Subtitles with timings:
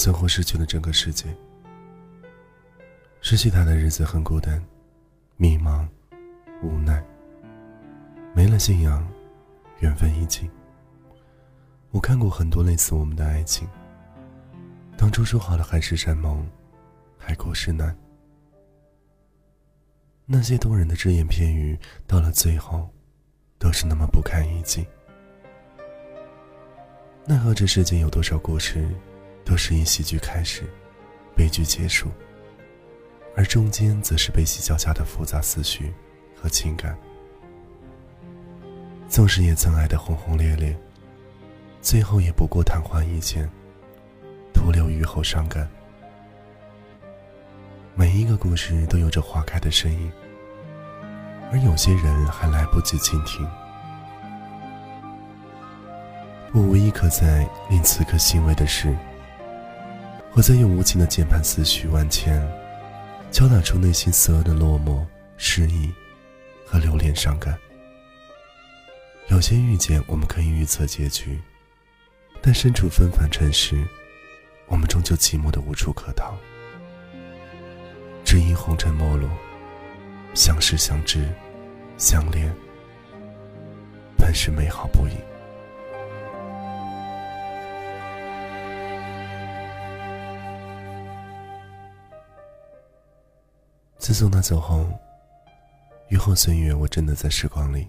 [0.00, 1.26] 似乎失去了整个世界。
[3.20, 4.58] 失去他的日子很孤单、
[5.36, 5.86] 迷茫、
[6.62, 7.04] 无奈，
[8.34, 9.06] 没了信仰，
[9.80, 10.50] 缘分已尽。
[11.90, 13.68] 我看过很多类似我们的爱情，
[14.96, 16.48] 当初说好的海誓山盟，
[17.18, 17.94] 海枯石烂。
[20.24, 22.88] 那些动人的只言片语，到了最后，
[23.58, 24.86] 都是那么不堪一击。
[27.26, 28.88] 奈何这世间有多少故事，
[29.50, 30.62] 都是以喜剧开始，
[31.34, 32.08] 悲剧结束，
[33.34, 35.92] 而中间则是悲喜交加的复杂思绪
[36.40, 36.96] 和情感。
[39.08, 40.78] 纵使也曾爱得轰轰烈烈，
[41.82, 43.50] 最后也不过昙花一现，
[44.54, 45.68] 徒留雨后伤感。
[47.96, 50.12] 每一个故事都有着花开的身影，
[51.50, 53.44] 而有些人还来不及倾听。
[56.52, 58.96] 我唯一可在令此刻欣慰的是，
[60.40, 62.42] 我在用无情的键盘思绪万千，
[63.30, 65.04] 敲打出内心所有的落寞、
[65.36, 65.92] 失意
[66.64, 67.58] 和留恋、伤感。
[69.28, 71.38] 有些遇见我们可以预测结局，
[72.40, 73.86] 但身处纷繁尘世，
[74.66, 76.34] 我们终究寂寞的无处可逃。
[78.24, 79.28] 只因红尘陌路，
[80.32, 81.28] 相识、相知、
[81.98, 82.50] 相恋，
[84.16, 85.12] 本是美好不已。
[94.00, 94.88] 自从他走后，
[96.08, 97.86] 雨后岁月，我真的在时光里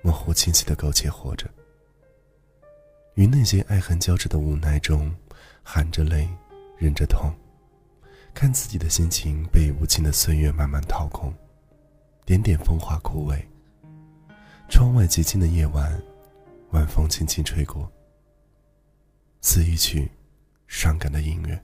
[0.00, 1.46] 模糊清晰的苟且活着，
[3.12, 5.14] 于那些爱恨交织的无奈中，
[5.62, 6.26] 含着泪，
[6.78, 7.30] 忍着痛，
[8.32, 11.30] 看自己的心情被无情的岁月慢慢掏空，
[12.24, 13.38] 点点风华枯萎。
[14.70, 16.02] 窗外寂静的夜晚，
[16.70, 17.86] 晚风轻轻吹过，
[19.42, 20.10] 似一曲
[20.66, 21.62] 伤感的音乐。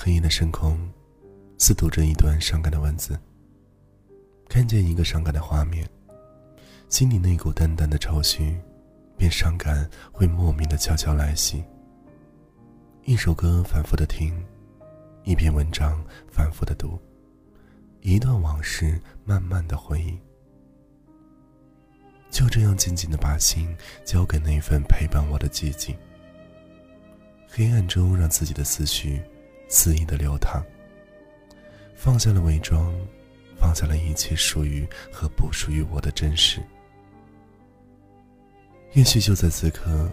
[0.00, 0.78] 黑夜的深空，
[1.58, 3.18] 似读着一段伤感的文字。
[4.48, 5.84] 看见一个伤感的画面，
[6.88, 8.56] 心里那股淡淡的愁绪，
[9.16, 11.64] 便伤感会莫名的悄悄来袭。
[13.06, 14.32] 一首歌反复的听，
[15.24, 16.96] 一篇文章反复的读，
[18.00, 20.16] 一段往事慢慢的回忆。
[22.30, 25.96] 就这样静静的把心交给那份陪伴我的寂静。
[27.48, 29.20] 黑暗中，让自己的思绪。
[29.68, 30.64] 肆意的流淌，
[31.94, 32.92] 放下了伪装，
[33.60, 36.62] 放下了一切属于和不属于我的真实。
[38.94, 40.10] 也许就在此刻，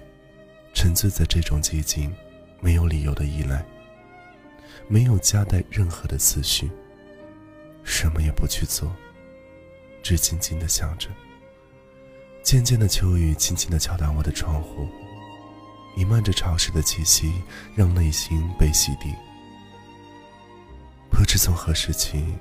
[0.73, 2.13] 沉醉在这种寂静、
[2.59, 3.65] 没有理由的依赖，
[4.89, 6.69] 没有夹带任何的思绪，
[7.83, 8.93] 什么也不去做，
[10.03, 11.09] 只静静的想着。
[12.43, 14.87] 渐渐的，秋雨轻轻的敲打我的窗户，
[15.95, 17.31] 弥漫着潮湿的气息，
[17.73, 19.15] 让内心被洗涤。
[21.09, 22.37] 不知从何时起，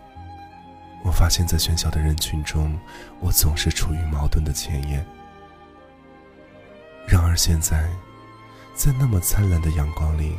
[1.03, 2.79] 我发现，在喧嚣的人群中，
[3.21, 5.05] 我总是处于矛盾的前沿。
[7.07, 7.89] 然而现在，
[8.75, 10.37] 在那么灿烂的阳光里，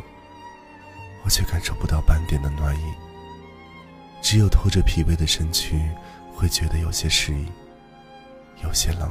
[1.24, 2.94] 我却感受不到半点的暖意。
[4.22, 5.80] 只有拖着疲惫的身躯，
[6.34, 7.46] 会觉得有些失意，
[8.64, 9.10] 有些冷。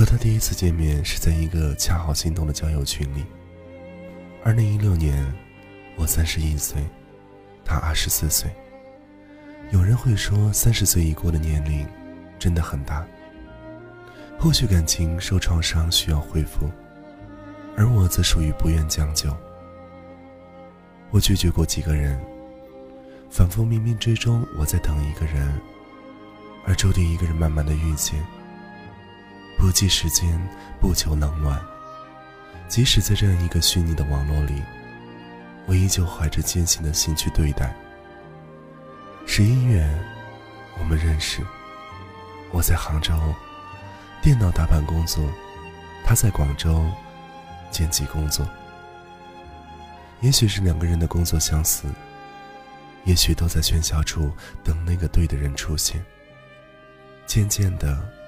[0.00, 3.22] 和他第一次见面是在一个恰好心动的交友群里。
[4.42, 5.30] 二零一六年，
[5.94, 6.82] 我三十一岁，
[7.66, 8.50] 他二十四岁。
[9.72, 11.86] 有人会说，三十岁已过的年龄
[12.38, 13.06] 真的很大。
[14.38, 16.70] 或许感情受创伤需要恢复，
[17.76, 19.28] 而我则属于不愿将就。
[21.10, 22.18] 我拒绝过几个人，
[23.28, 25.60] 仿佛冥冥之中我在等一个人，
[26.64, 28.18] 而注定一个人慢慢的遇见。
[29.58, 30.40] 不计时间，
[30.80, 31.60] 不求冷暖。
[32.66, 34.62] 即使在这样一个虚拟的网络里，
[35.66, 37.74] 我依旧怀着坚信的心去对待。
[39.26, 39.86] 十一月，
[40.78, 41.44] 我们认识。
[42.52, 43.14] 我在杭州，
[44.22, 45.22] 电脑打板工作；
[46.04, 46.84] 他在广州，
[47.70, 48.48] 剪辑工作。
[50.20, 51.86] 也许是两个人的工作相似，
[53.04, 54.32] 也许都在喧嚣处
[54.64, 56.04] 等那个对的人出现。
[57.26, 58.19] 渐渐的。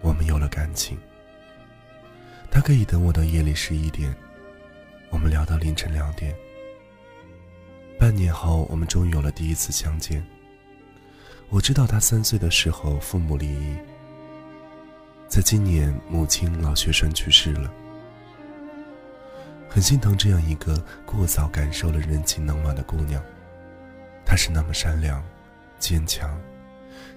[0.00, 0.98] 我们有了感情，
[2.50, 4.14] 他可以等我到夜里十一点，
[5.10, 6.34] 我们聊到凌晨两点。
[7.98, 10.24] 半年后，我们终于有了第一次相见。
[11.50, 13.76] 我知道他三岁的时候父母离异，
[15.28, 17.70] 在今年母亲脑血栓去世了。
[19.68, 23.22] 很心疼这样一个过早感受了人情冷暖的姑娘，
[24.24, 25.22] 她是那么善良、
[25.78, 26.40] 坚强，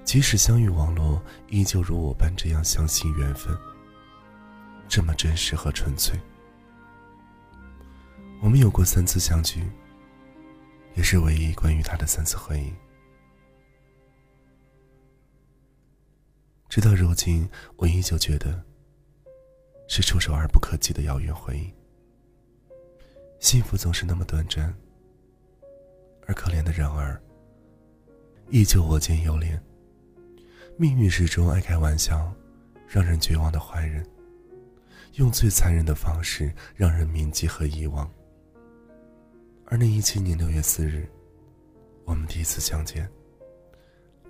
[0.05, 3.57] 即使相遇网络，依旧如我般这样相信缘分，
[4.87, 6.19] 这么真实和纯粹。
[8.41, 9.63] 我们有过三次相聚，
[10.93, 12.73] 也是唯一关于他的三次回忆。
[16.67, 18.61] 直到如今，我依旧觉得
[19.87, 21.73] 是触手而不可及的遥远回忆。
[23.39, 24.75] 幸福总是那么短暂，
[26.27, 27.21] 而可怜的人儿
[28.49, 29.59] 依旧我见犹怜。
[30.75, 32.33] 命运始终爱开玩笑，
[32.87, 34.03] 让人绝望的坏人，
[35.13, 38.09] 用最残忍的方式让人铭记和遗忘。
[39.65, 41.07] 二零一七年六月四日，
[42.05, 43.07] 我们第一次相见。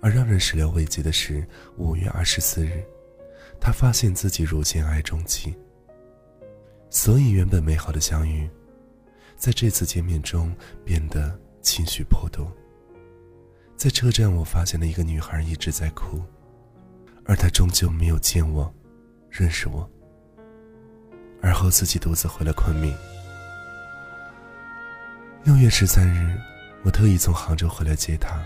[0.02, 1.46] 而让人始料未及的是，
[1.78, 2.84] 五月二十四日，
[3.58, 5.54] 他发现自己如今爱中期。
[6.90, 8.48] 所以，原本美好的相遇。
[9.36, 10.54] 在这次见面中
[10.84, 12.52] 变得情绪颇多。
[13.76, 16.22] 在车站，我发现了一个女孩一直在哭，
[17.24, 18.72] 而他终究没有见我，
[19.30, 19.88] 认识我。
[21.40, 22.94] 而后自己独自回了昆明。
[25.42, 26.38] 六月十三日，
[26.82, 28.42] 我特意从杭州回来接她。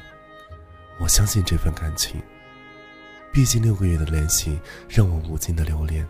[1.01, 2.21] 我相信这份感情，
[3.33, 6.05] 毕竟六个月的联系让我无尽的留恋，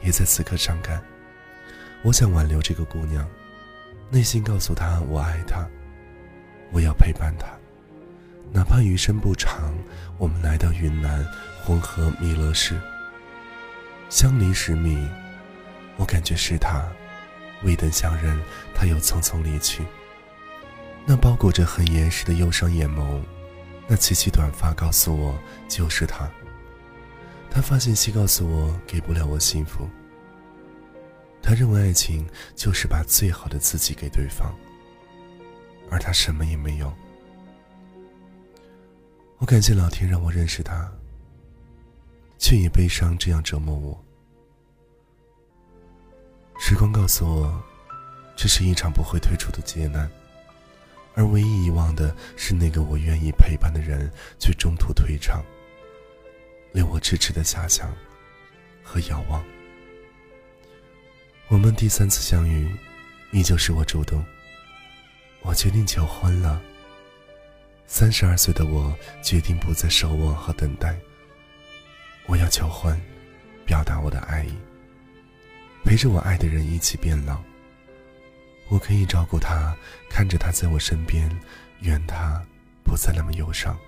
[0.00, 1.02] 也在此刻伤感。
[2.04, 3.28] 我想挽留这个姑娘。
[4.10, 5.68] 内心告诉她我爱她，
[6.70, 7.48] 我要陪伴她，
[8.52, 9.74] 哪怕余生不长。
[10.16, 11.26] 我们来到云南
[11.62, 12.80] 红河弥勒市，
[14.08, 15.08] 相离十米，
[15.96, 16.86] 我感觉是他。
[17.64, 18.38] 未等相认，
[18.74, 19.84] 他又匆匆离去。
[21.06, 23.20] 那包裹着很严实的忧伤眼眸，
[23.88, 25.38] 那齐齐短发告诉我
[25.68, 26.30] 就是他。
[27.50, 29.88] 他发信息告诉我给不了我幸福。
[31.42, 34.54] 他认为爱情就是把最好的自己给对方，
[35.90, 36.92] 而他什么也没有。
[39.44, 40.90] 我感谢老天让我认识他，
[42.38, 44.02] 却以悲伤这样折磨我。
[46.58, 47.62] 时光告诉我，
[48.34, 50.10] 这是一场不会退出的劫难，
[51.14, 55.44] 而唯一遗忘的是那个我愿意陪伴的人却中途退场，
[56.72, 57.94] 留我痴痴的遐想
[58.82, 59.44] 和遥望。
[61.48, 62.74] 我们第三次相遇，
[63.30, 64.24] 依旧是我主动。
[65.42, 66.62] 我决定求婚了。
[67.86, 70.96] 三十二岁的我决定不再守望和等待。
[72.26, 73.00] 我要求婚，
[73.64, 74.54] 表达我的爱意，
[75.84, 77.40] 陪着我爱的人一起变老。
[78.68, 79.76] 我可以照顾他，
[80.08, 81.30] 看着他在我身边，
[81.80, 82.42] 愿他
[82.82, 83.78] 不再那么忧伤。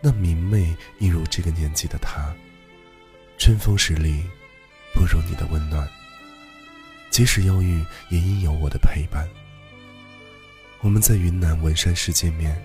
[0.00, 2.34] 那明媚一如这个年纪的他，
[3.38, 4.24] 春风十里，
[4.94, 5.86] 不如你的温暖。
[7.10, 9.28] 即使忧郁，也应有我的陪伴。
[10.80, 12.60] 我们在云南文山市见面，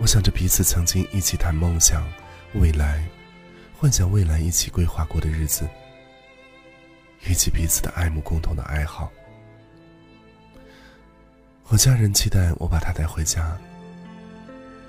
[0.00, 2.06] 我想着彼此曾经一起谈梦想、
[2.54, 3.04] 未来，
[3.76, 5.68] 幻想未来一起规划过的日子，
[7.26, 9.10] 以及彼此的爱慕、共同的爱好。
[11.66, 13.58] 我家人期待我把她带回家，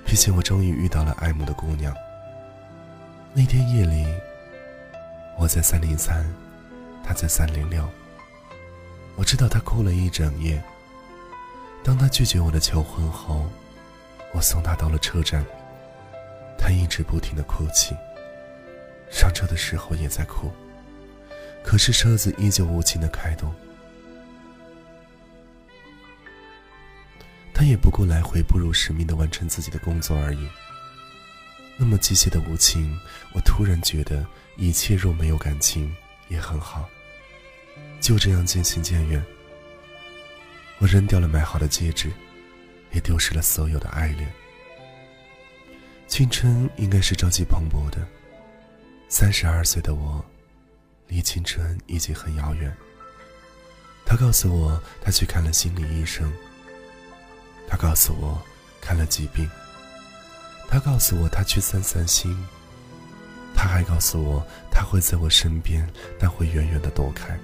[0.06, 1.94] 毕竟我终于遇到了爱慕的姑娘。
[3.34, 4.06] 那天夜里，
[5.38, 6.24] 我在三零三，
[7.04, 7.86] 她在三零六。
[9.16, 10.62] 我知道他哭了一整夜。
[11.82, 13.50] 当他拒绝我的求婚后，
[14.32, 15.44] 我送他到了车站。
[16.58, 17.96] 他一直不停的哭泣，
[19.10, 20.52] 上车的时候也在哭。
[21.62, 23.54] 可是车子依旧无情的开动。
[27.52, 30.48] 他也不顾来回，不辱使命的完成自己的工作而已。
[31.76, 32.98] 那么机械的无情，
[33.34, 35.94] 我突然觉得一切若没有感情
[36.28, 36.88] 也很好。
[38.00, 39.22] 就这样渐行渐远。
[40.78, 42.10] 我扔掉了买好的戒指，
[42.92, 44.30] 也丢失了所有的爱恋。
[46.06, 48.06] 青春应该是朝气蓬勃的，
[49.08, 50.24] 三十二岁的我，
[51.06, 52.76] 离青春已经很遥远。
[54.04, 56.32] 他告诉我，他去看了心理医生。
[57.68, 58.42] 他告诉我，
[58.80, 59.48] 看了疾病。
[60.68, 62.36] 他告诉我，他去散散心。
[63.54, 67.38] 他还告诉我，他会在我身边，但会远远的躲开。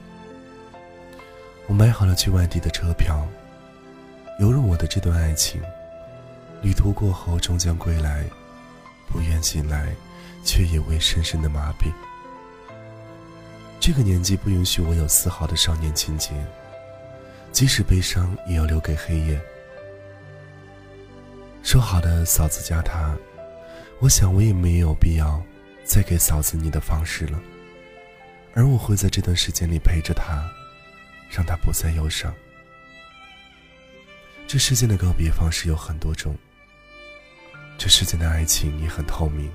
[1.69, 3.27] 我买好了去外地的车票，
[4.39, 5.63] 犹如我的这段爱情，
[6.61, 8.25] 旅途过后终将归来，
[9.09, 9.95] 不愿醒来，
[10.45, 11.91] 却也未深深的麻痹。
[13.81, 16.33] 这个年纪不允许我有丝毫的少年情节，
[17.51, 19.41] 即使悲伤也要留给黑夜。
[21.63, 23.17] 说好的嫂子家他
[23.99, 25.43] 我想我也没有必要
[25.85, 27.41] 再给嫂子你的方式了，
[28.53, 30.47] 而我会在这段时间里陪着她，
[31.31, 32.35] 让她不再忧伤。
[34.49, 36.37] 这世间的告别方式有很多种，
[37.77, 39.51] 这世间的爱情也很透明。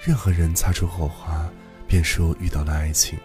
[0.00, 1.50] 任何人擦出火花，
[1.88, 3.18] 便说遇到了爱情；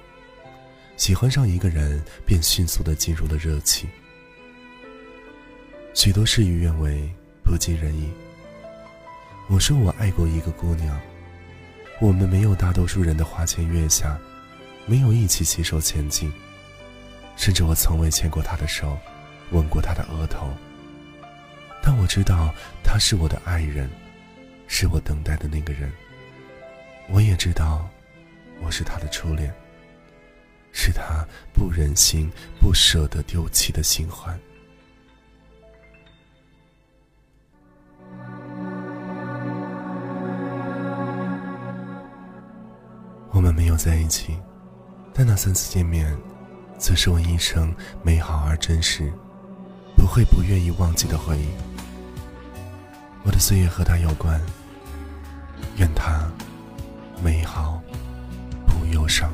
[0.98, 3.88] 喜欢上一个人，便迅速的进入了热情。
[5.94, 7.08] 许多事与愿违，
[7.44, 8.12] 不尽人意。
[9.50, 11.00] 我说我爱过一个姑娘，
[12.02, 14.18] 我们没有大多数人的花前月下，
[14.88, 16.34] 没有一起携手前进，
[17.36, 18.98] 甚至我从未牵过她的手。
[19.52, 20.52] 吻过他的额头，
[21.82, 23.90] 但我知道他是我的爱人，
[24.68, 25.92] 是我等待的那个人。
[27.10, 27.88] 我也知道，
[28.62, 29.54] 我是他的初恋，
[30.72, 34.40] 是他不忍心、不舍得丢弃的新欢。
[43.32, 44.40] 我们没有在一起，
[45.14, 46.18] 但那三次见面，
[46.78, 49.12] 则是我一生美好而真实。
[49.96, 51.48] 不会不愿意忘记的回忆。
[53.24, 54.40] 我的岁月和他有关，
[55.78, 56.30] 愿他
[57.24, 57.82] 美好，
[58.68, 59.32] 不忧伤。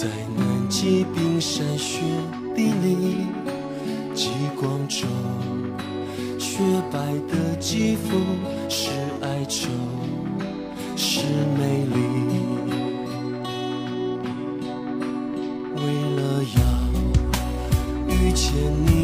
[0.00, 1.98] 在南极冰山雪
[2.54, 3.16] 地里，
[4.14, 5.08] 极光中，
[6.38, 8.16] 雪白的肌肤
[8.68, 8.90] 是
[9.22, 9.68] 哀愁，
[10.94, 11.22] 是
[11.58, 11.96] 美丽。
[15.74, 15.82] 为
[16.14, 16.60] 了要
[18.06, 18.46] 遇见
[18.86, 18.97] 你，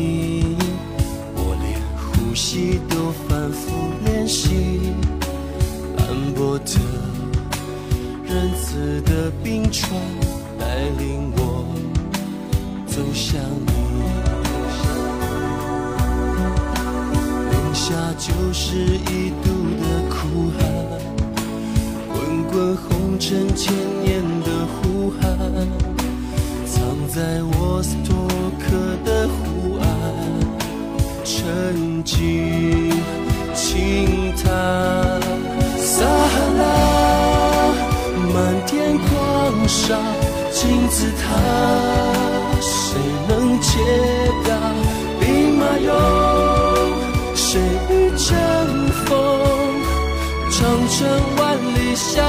[18.56, 19.50] 是一度
[19.82, 20.14] 的苦
[20.56, 20.62] 寒，
[22.08, 25.20] 滚滚红尘千年的呼喊，
[26.64, 28.14] 藏在沃斯托
[28.60, 29.84] 克的湖岸，
[31.24, 31.34] 沉
[32.04, 32.92] 寂
[33.54, 34.46] 轻叹，
[35.76, 37.74] 撒哈拉
[38.32, 39.98] 漫天狂沙，
[40.52, 41.24] 金字塔。
[42.60, 43.80] 谁能解
[44.46, 44.48] 答
[45.18, 45.90] 兵马俑？
[47.34, 47.60] 谁？
[50.94, 51.02] 长城
[51.38, 52.22] 万里相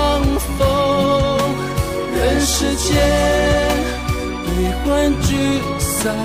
[0.57, 0.67] 逢，
[2.15, 2.97] 人世间
[4.43, 4.47] 悲
[4.83, 6.15] 欢聚散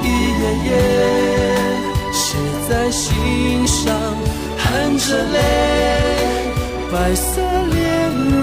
[0.00, 0.70] 一页页
[2.12, 2.36] 写
[2.68, 3.92] 在心上，
[4.56, 5.36] 含着泪，
[6.92, 7.42] 白色
[7.72, 7.82] 恋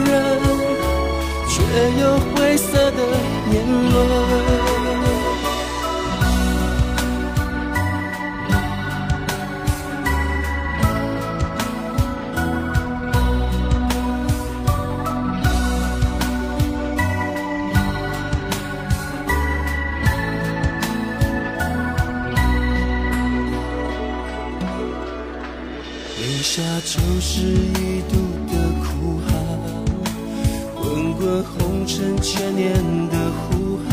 [0.04, 0.42] 人，
[1.48, 1.56] 却
[2.02, 3.00] 有灰色的
[3.50, 3.56] 年
[3.94, 4.57] 轮。
[26.88, 28.16] 就是一度
[28.48, 29.36] 的苦寒，
[30.74, 33.92] 滚滚红尘千年的呼喊，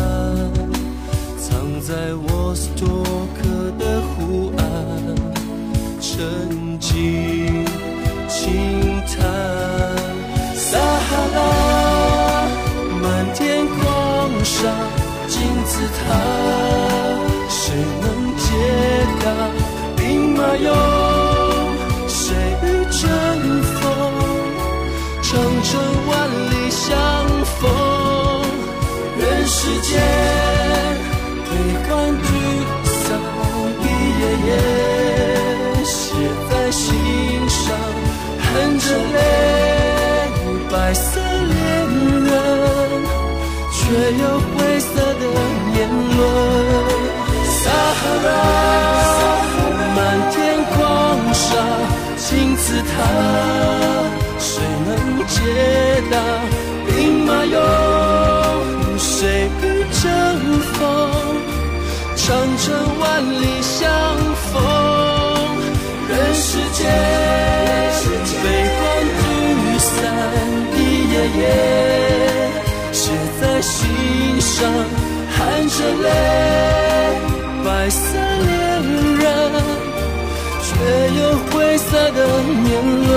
[1.37, 2.87] 藏在沃斯托
[3.35, 3.43] 克
[3.81, 4.63] 的湖岸，
[6.01, 7.67] 沉静
[8.29, 9.27] 轻叹，
[10.55, 11.37] 撒哈拉
[13.03, 14.73] 漫天狂沙，
[15.27, 16.15] 金字塔，
[17.49, 18.45] 谁能解
[19.21, 19.27] 答
[19.97, 20.94] 兵马俑？
[38.85, 39.19] 着泪，
[40.71, 41.59] 白色恋
[42.27, 42.31] 人，
[43.73, 43.81] 却
[44.23, 44.23] 有
[44.53, 45.23] 灰色的
[45.73, 46.21] 年轮。
[47.49, 47.61] 撒
[47.99, 48.29] 哈拉
[49.97, 49.99] 漫
[50.33, 50.35] 天
[50.75, 50.77] 狂
[51.33, 51.43] 沙，
[52.19, 52.93] 金字塔，
[54.39, 54.53] 谁
[54.87, 54.89] 能
[55.29, 55.35] 解
[56.11, 56.15] 答
[56.87, 56.93] 兵
[57.25, 57.57] 马俑？
[58.99, 59.65] 谁与
[60.03, 60.05] 争
[60.75, 60.79] 锋？
[62.17, 62.27] 长
[62.59, 62.65] 城
[63.01, 63.03] 万
[63.41, 63.83] 里相
[64.53, 64.53] 逢，
[66.09, 66.83] 人世间
[71.39, 71.43] 夜
[72.93, 73.11] 写
[73.41, 73.43] 在。
[73.65, 73.89] 心
[74.41, 74.71] 上，
[75.31, 76.07] 含着泪，
[77.65, 78.03] 白色
[78.45, 78.53] 恋
[79.21, 79.25] 人，
[80.63, 80.69] 却
[81.19, 82.69] 有灰色的年
[83.09, 83.11] 轮